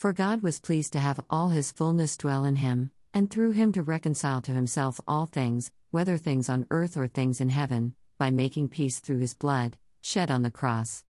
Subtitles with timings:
[0.00, 3.70] For God was pleased to have all his fullness dwell in him, and through him
[3.72, 8.30] to reconcile to himself all things, whether things on earth or things in heaven, by
[8.30, 11.04] making peace through his blood, shed on the cross.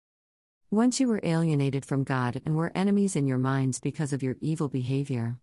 [0.73, 4.35] Once you were alienated from God and were enemies in your minds because of your
[4.41, 5.39] evil behavior.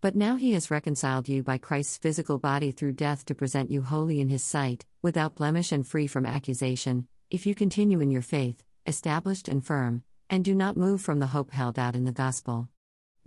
[0.00, 3.82] But now he has reconciled you by Christ's physical body through death to present you
[3.82, 8.22] holy in his sight, without blemish and free from accusation, if you continue in your
[8.22, 12.10] faith, established and firm, and do not move from the hope held out in the
[12.10, 12.68] gospel.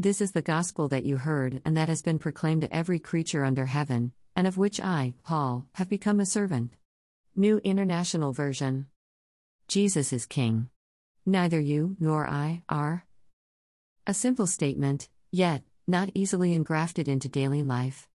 [0.02, 3.46] This is the gospel that you heard and that has been proclaimed to every creature
[3.46, 6.76] under heaven, and of which I, Paul, have become a servant.
[7.36, 8.88] New International Version
[9.68, 10.70] Jesus is King.
[11.24, 13.06] Neither you nor I are.
[14.08, 18.10] A simple statement, yet, not easily engrafted into daily life.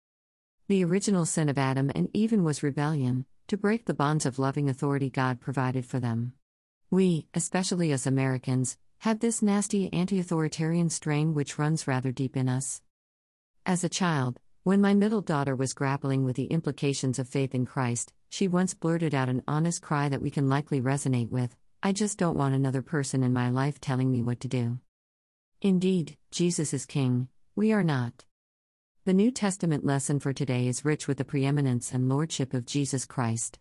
[0.69, 4.69] The original sin of Adam and Eve was rebellion, to break the bonds of loving
[4.69, 6.35] authority God provided for them.
[6.93, 12.49] We, especially us Americans, have this nasty anti authoritarian strain which runs rather deep in
[12.49, 12.81] us.
[13.67, 17.67] As a child, when my middle daughter was grappling with the implications of faith in
[17.67, 21.91] Christ, she once blurted out an honest cry that we can likely resonate with I
[21.91, 24.79] just don't want another person in my life telling me what to do.
[25.61, 28.25] Indeed, Jesus is King, we are not.
[29.05, 33.05] The New Testament lesson for today is rich with the preeminence and lordship of Jesus
[33.05, 33.59] Christ.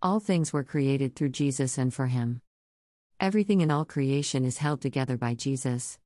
[0.00, 2.40] All things were created through Jesus and for him.
[3.20, 5.98] Everything in all creation is held together by Jesus.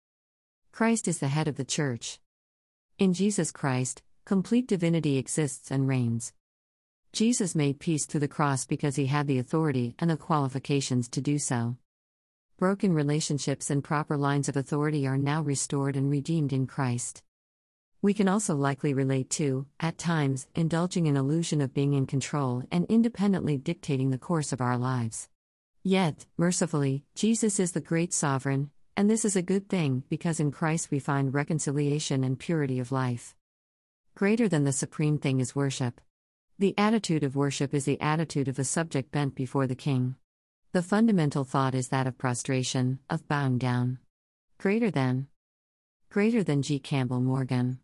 [0.73, 2.21] Christ is the head of the church.
[2.99, 6.33] In Jesus Christ, complete divinity exists and reigns.
[7.13, 11.23] Jesus made peace through the cross because he had the authority and the qualifications to
[11.23, 11.77] do so.
[12.59, 17.23] Broken relationships and proper lines of authority are now restored and redeemed in Christ.
[18.03, 22.65] We can also likely relate to, at times, indulging an illusion of being in control
[22.71, 25.29] and independently dictating the course of our lives.
[25.89, 30.53] Yet, mercifully, Jesus is the great sovereign, and this is a good thing because in
[30.53, 33.35] Christ we find reconciliation and purity of life.
[34.15, 36.03] Greater than the supreme thing is worship.
[36.59, 40.17] The attitude of worship is the attitude of a subject bent before the king.
[40.73, 43.97] The fundamental thought is that of prostration, of bowing down.
[44.59, 45.29] Greater than.
[46.11, 46.79] Greater than G.
[46.79, 47.79] Campbell Morgan.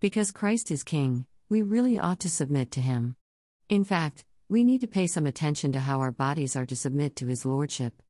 [0.00, 3.16] Because Christ is king, we really ought to submit to him.
[3.68, 7.14] In fact, we need to pay some attention to how our bodies are to submit
[7.16, 8.02] to his lordship.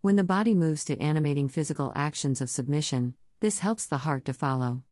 [0.00, 4.32] When the body moves to animating physical actions of submission, this helps the heart to
[4.32, 4.82] follow.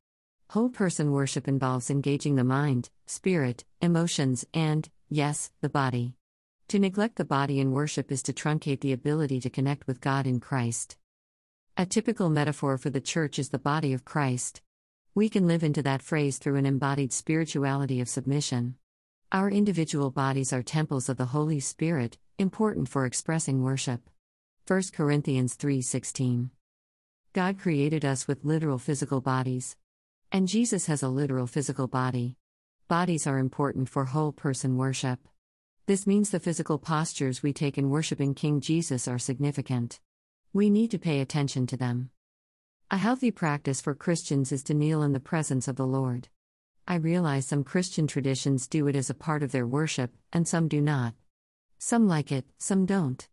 [0.51, 6.15] Whole person worship involves engaging the mind, spirit, emotions, and, yes, the body.
[6.69, 10.27] To neglect the body in worship is to truncate the ability to connect with God
[10.27, 10.99] in Christ.
[11.79, 14.61] A typical metaphor for the church is the body of Christ.
[15.15, 18.77] We can live into that phrase through an embodied spirituality of submission.
[19.33, 24.09] Our individual bodies are temples of the Holy Spirit, important for expressing worship.
[24.69, 26.51] 1 Corinthians 3:16.
[27.33, 29.77] God created us with literal physical bodies.
[30.31, 32.37] And Jesus has a literal physical body.
[32.87, 35.19] Bodies are important for whole person worship.
[35.87, 39.99] This means the physical postures we take in worshiping King Jesus are significant.
[40.53, 42.11] We need to pay attention to them.
[42.93, 46.29] A healthy practice for Christians is to kneel in the presence of the Lord.
[46.89, 50.69] I realize some Christian traditions do it as a part of their worship, and some
[50.69, 51.15] do not.
[51.79, 53.27] Some like it, some don't.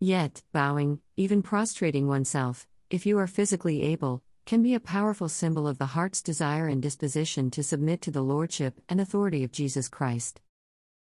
[0.00, 5.68] Yet, bowing, even prostrating oneself, if you are physically able, can be a powerful symbol
[5.68, 9.88] of the heart's desire and disposition to submit to the lordship and authority of Jesus
[9.88, 10.40] Christ.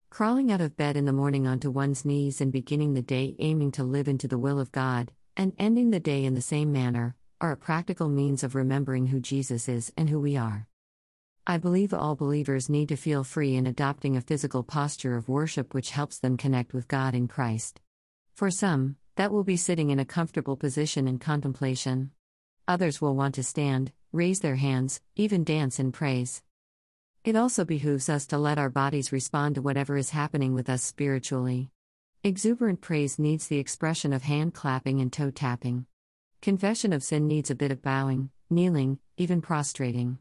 [0.08, 3.70] Crawling out of bed in the morning onto one's knees and beginning the day aiming
[3.72, 7.16] to live into the will of God, and ending the day in the same manner,
[7.38, 10.68] are a practical means of remembering who Jesus is and who we are.
[11.44, 15.74] I believe all believers need to feel free in adopting a physical posture of worship
[15.74, 17.80] which helps them connect with God in Christ.
[18.32, 22.12] For some, that will be sitting in a comfortable position in contemplation.
[22.68, 26.44] Others will want to stand, raise their hands, even dance in praise.
[27.24, 30.84] It also behooves us to let our bodies respond to whatever is happening with us
[30.84, 31.70] spiritually.
[32.22, 35.86] Exuberant praise needs the expression of hand clapping and toe tapping.
[36.40, 40.18] Confession of sin needs a bit of bowing, kneeling, even prostrating.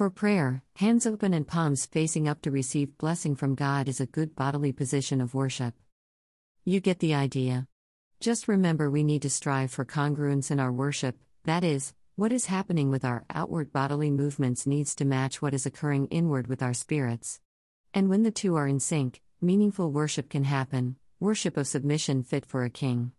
[0.00, 4.06] For prayer, hands open and palms facing up to receive blessing from God is a
[4.06, 5.74] good bodily position of worship.
[6.64, 7.66] You get the idea.
[8.18, 12.46] Just remember we need to strive for congruence in our worship, that is, What is
[12.46, 16.72] happening with our outward bodily movements needs to match what is occurring inward with our
[16.72, 17.38] spirits.
[17.92, 22.46] And when the two are in sync, meaningful worship can happen, worship of submission fit
[22.46, 23.12] for a king.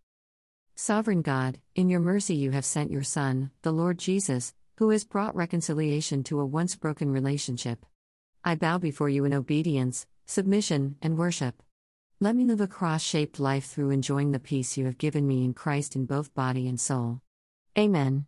[0.76, 5.04] Sovereign God, in your mercy you have sent your Son, the Lord Jesus, who has
[5.04, 7.86] brought reconciliation to a once broken relationship.
[8.44, 11.62] I bow before you in obedience, submission, and worship.
[12.20, 15.46] Let me live a cross shaped life through enjoying the peace you have given me
[15.46, 17.22] in Christ in both body and soul.
[17.78, 18.26] Amen.